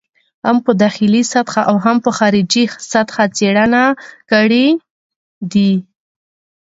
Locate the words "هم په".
0.45-0.71, 1.85-2.11